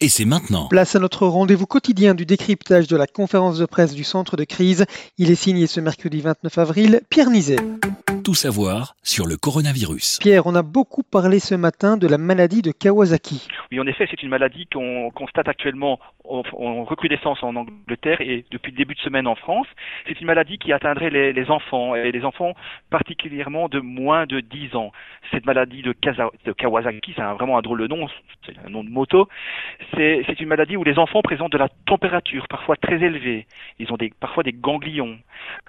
[0.00, 0.68] et c'est maintenant.
[0.68, 4.44] Place à notre rendez-vous quotidien du décryptage de la conférence de presse du centre de
[4.44, 4.86] crise.
[5.18, 7.56] Il est signé ce mercredi 29 avril, Pierre Nizet.
[8.24, 10.18] Tout savoir sur le coronavirus.
[10.20, 13.46] Pierre, on a beaucoup parlé ce matin de la maladie de Kawasaki.
[13.70, 18.72] Oui, en effet, c'est une maladie qu'on constate actuellement en, recrudescence en Angleterre et depuis
[18.72, 19.66] le début de semaine en France.
[20.06, 22.54] C'est une maladie qui atteindrait les, enfants et les enfants
[22.90, 24.92] particulièrement de moins de 10 ans.
[25.30, 25.92] Cette maladie de,
[26.52, 28.06] Kawasaki, c'est vraiment un drôle de nom,
[28.46, 29.28] c'est un nom de moto.
[29.96, 33.46] C'est une maladie où les enfants présentent de la température parfois très élevée.
[33.78, 35.18] Ils ont des, parfois des ganglions.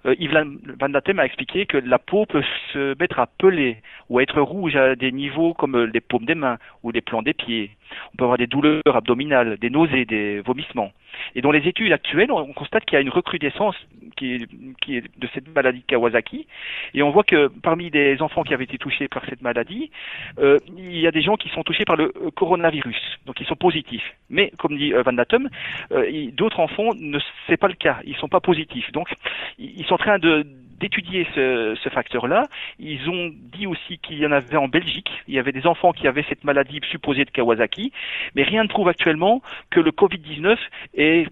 [0.05, 0.45] Euh, Yves
[0.79, 2.43] Van Datem a expliqué que la peau peut
[2.73, 3.77] se mettre à peler
[4.09, 7.21] ou à être rouge à des niveaux comme les paumes des mains ou les plans
[7.21, 7.71] des pieds.
[8.13, 10.91] On peut avoir des douleurs abdominales, des nausées, des vomissements.
[11.35, 13.75] Et dans les études actuelles, on constate qu'il y a une recrudescence
[14.21, 14.47] qui est,
[14.81, 16.45] qui est, de cette maladie Kawasaki.
[16.93, 19.89] Et on voit que parmi les enfants qui avaient été touchés par cette maladie,
[20.37, 23.47] euh, il y a des gens qui sont touchés par le euh, coronavirus, donc ils
[23.47, 24.13] sont positifs.
[24.29, 25.49] Mais comme dit euh, Van Datum,
[25.91, 28.91] euh, d'autres enfants ne c'est pas le cas, ils sont pas positifs.
[28.91, 29.09] Donc
[29.57, 30.45] ils sont en train de
[30.79, 32.47] d'étudier ce, ce facteur-là.
[32.79, 35.11] Ils ont dit aussi qu'il y en avait en Belgique.
[35.27, 37.91] Il y avait des enfants qui avaient cette maladie supposée de Kawasaki,
[38.33, 40.57] mais rien ne prouve actuellement que le Covid-19
[40.95, 41.27] est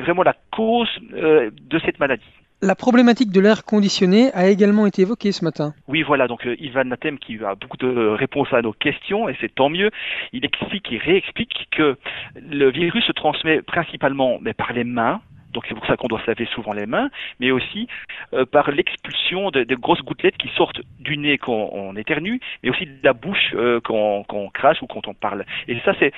[0.00, 2.24] vraiment la cause euh, de cette maladie.
[2.60, 5.74] La problématique de l'air conditionné a également été évoquée ce matin.
[5.86, 9.36] Oui, voilà, donc euh, Ivan Natem qui a beaucoup de réponses à nos questions, et
[9.40, 9.90] c'est tant mieux,
[10.32, 11.96] il explique et réexplique que
[12.34, 15.20] le virus se transmet principalement mais par les mains,
[15.52, 17.10] donc c'est pour ça qu'on doit se laver souvent les mains,
[17.40, 17.86] mais aussi
[18.34, 22.70] euh, par l'expulsion de, de, grosses gouttelettes qui sortent du nez quand on éternue, mais
[22.70, 25.44] aussi de la bouche euh, quand, quand on crache ou quand on parle.
[25.68, 26.12] Et ça c'est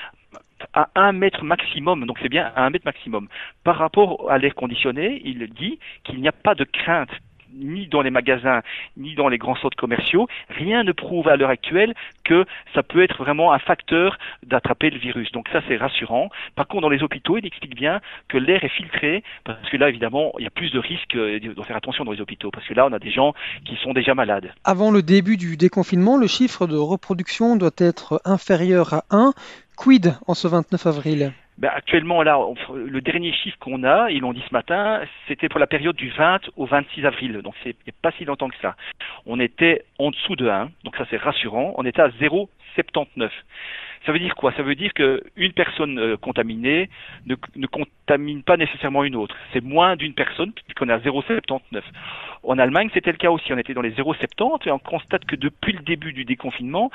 [0.75, 3.29] à un mètre maximum, donc c'est bien à un mètre maximum.
[3.65, 7.11] Par rapport à l'air conditionné, il dit qu'il n'y a pas de crainte
[7.55, 8.63] ni dans les magasins,
[8.97, 11.95] ni dans les grands centres commerciaux, rien ne prouve à l'heure actuelle
[12.25, 12.45] que
[12.75, 15.33] ça peut être vraiment un facteur d'attraper le virus.
[15.33, 16.31] Donc ça, c'est rassurant.
[16.55, 19.89] Par contre, dans les hôpitaux, il explique bien que l'air est filtré, parce que là,
[19.89, 22.75] évidemment, il y a plus de risques de faire attention dans les hôpitaux, parce que
[22.75, 23.35] là, on a des gens
[23.65, 24.53] qui sont déjà malades.
[24.65, 29.33] Avant le début du déconfinement, le chiffre de reproduction doit être inférieur à 1.
[29.81, 31.33] Quid en ce 29 avril?
[31.57, 32.39] Ben actuellement, là,
[32.75, 36.11] le dernier chiffre qu'on a, ils l'ont dit ce matin, c'était pour la période du
[36.11, 37.41] 20 au 26 avril.
[37.43, 38.77] Donc, c'est pas si longtemps que ça.
[39.25, 41.73] On était en dessous de 1, donc ça c'est rassurant.
[41.79, 43.31] On était à 0,79.
[44.07, 44.53] Ça veut dire quoi?
[44.53, 46.89] Ça veut dire qu'une personne euh, contaminée
[47.27, 49.37] ne, ne, contamine pas nécessairement une autre.
[49.53, 51.83] C'est moins d'une personne, puisqu'on est à 0,79.
[52.43, 53.53] En Allemagne, c'était le cas aussi.
[53.53, 56.91] On était dans les 0,70 et on constate que depuis le début du déconfinement,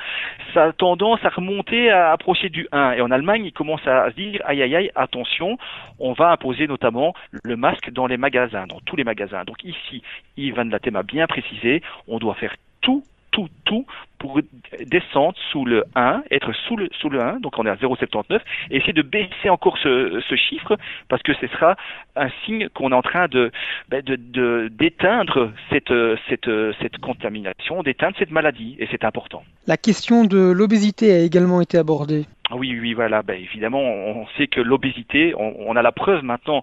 [0.52, 2.92] ça a tendance à remonter à approcher du 1.
[2.92, 5.58] Et en Allemagne, ils commencent à se dire, aïe aïe aïe, attention,
[6.00, 9.44] on va imposer notamment le masque dans les magasins, dans tous les magasins.
[9.44, 10.02] Donc ici,
[10.36, 13.04] Yvan Latem a bien précisé, on doit faire tout
[13.36, 13.84] tout, tout
[14.18, 14.40] pour
[14.86, 18.40] descendre sous le 1, être sous le, sous le 1, donc on est à 0,79,
[18.70, 20.78] et essayer de baisser encore ce, ce, chiffre,
[21.10, 21.76] parce que ce sera
[22.16, 23.52] un signe qu'on est en train de,
[23.90, 25.92] ben de, d'éteindre cette,
[26.30, 29.42] cette, cette contamination, d'éteindre cette maladie, et c'est important.
[29.66, 32.24] La question de l'obésité a également été abordée.
[32.52, 33.22] Oui, oui, voilà.
[33.22, 36.62] Ben, évidemment, on sait que l'obésité, on, on, a la preuve maintenant,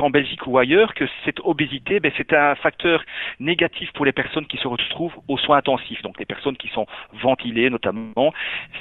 [0.00, 3.02] en Belgique ou ailleurs, que cette obésité, ben, c'est un facteur
[3.40, 6.02] négatif pour les personnes qui se retrouvent aux soins intensifs.
[6.02, 6.86] Donc les personnes qui sont
[7.22, 8.32] ventilées notamment,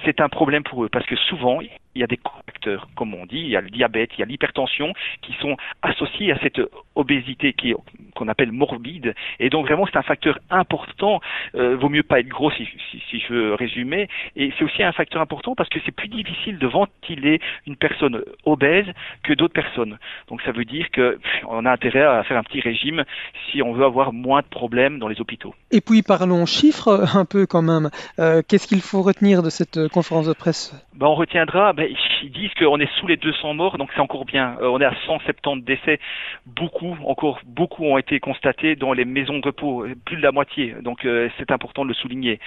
[0.05, 1.59] c'est un problème pour eux parce que souvent,
[1.97, 4.24] il y a des facteurs, comme on dit, il y a le diabète, il y
[4.24, 6.62] a l'hypertension qui sont associés à cette
[6.96, 7.74] obésité qui
[8.16, 9.13] qu'on appelle morbide.
[9.40, 11.22] Et donc vraiment, c'est un facteur important.
[11.56, 14.09] Euh, vaut mieux pas être gros si, si, si je veux résumer.
[14.35, 18.22] Et c'est aussi un facteur important parce que c'est plus difficile de ventiler une personne
[18.46, 18.88] obèse
[19.24, 19.97] que d'autres personnes.
[20.29, 23.03] Donc ça veut dire que on a intérêt à faire un petit régime
[23.50, 25.53] si on veut avoir moins de problèmes dans les hôpitaux.
[25.72, 27.90] Et puis parlons chiffres un peu quand même.
[28.19, 30.74] Euh, Qu'est-ce qu'il faut retenir de cette conférence de presse?
[30.96, 31.86] Ben, On retiendra, ben,
[32.23, 34.57] ils disent qu'on est sous les 200 morts, donc c'est encore bien.
[34.61, 35.99] Euh, on est à 170 décès.
[36.45, 40.75] Beaucoup, encore beaucoup ont été constatés dans les maisons de repos, plus de la moitié.
[40.81, 42.39] Donc euh, c'est important de le souligner.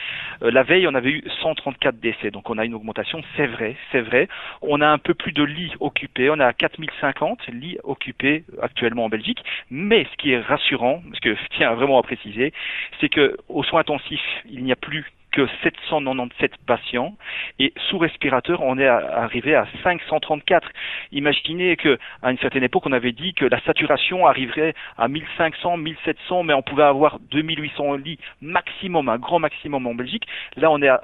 [0.43, 3.77] Euh, la veille, on avait eu 134 décès, donc on a une augmentation, c'est vrai,
[3.93, 4.29] c'est vrai.
[4.63, 9.09] On a un peu plus de lits occupés, on a 4050 lits occupés actuellement en
[9.09, 9.43] Belgique.
[9.71, 12.53] Mais ce qui est rassurant, ce que je tiens vraiment à préciser,
[13.01, 17.17] c'est que aux soins intensifs, il n'y a plus que 797 patients
[17.59, 20.69] et sous respirateur, on est arrivé à 534.
[21.13, 25.77] Imaginez que à une certaine époque, on avait dit que la saturation arriverait à 1500,
[25.77, 30.27] 1700, mais on pouvait avoir 2800 lits maximum, un grand maximum en Belgique.
[30.57, 31.03] Là, on est à,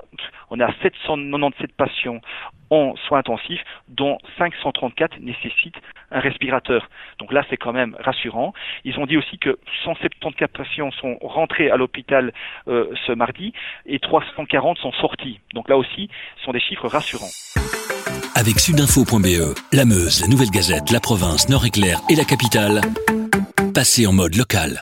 [0.50, 2.20] on est à 797 patients
[2.70, 6.88] en soins intensifs, dont 534 nécessitent un respirateur.
[7.18, 8.52] Donc là, c'est quand même rassurant.
[8.84, 12.32] Ils ont dit aussi que 174 patients sont rentrés à l'hôpital
[12.68, 13.52] euh, ce mardi
[13.86, 15.40] et 340 sont sortis.
[15.54, 16.08] Donc là aussi,
[16.38, 17.30] ce sont des chiffres rassurants.
[18.34, 22.80] Avec sudinfo.be, la Meuse, la Nouvelle Gazette, la province, Nord-Éclair et la capitale,
[23.74, 24.74] passez en mode local.